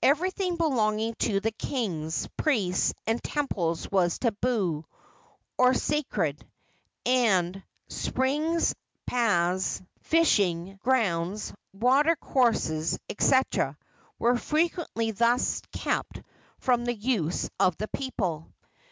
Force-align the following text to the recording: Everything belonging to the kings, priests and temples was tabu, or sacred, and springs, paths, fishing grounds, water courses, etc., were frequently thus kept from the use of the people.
Everything 0.00 0.54
belonging 0.54 1.12
to 1.14 1.40
the 1.40 1.50
kings, 1.50 2.28
priests 2.36 2.94
and 3.04 3.20
temples 3.20 3.90
was 3.90 4.16
tabu, 4.16 4.84
or 5.58 5.74
sacred, 5.74 6.48
and 7.04 7.64
springs, 7.88 8.76
paths, 9.06 9.82
fishing 10.00 10.78
grounds, 10.84 11.52
water 11.72 12.14
courses, 12.14 12.96
etc., 13.10 13.76
were 14.20 14.36
frequently 14.36 15.10
thus 15.10 15.60
kept 15.72 16.22
from 16.60 16.84
the 16.84 16.94
use 16.94 17.50
of 17.58 17.76
the 17.78 17.88
people. 17.88 18.52